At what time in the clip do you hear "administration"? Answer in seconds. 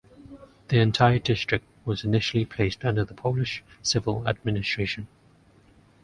4.27-5.07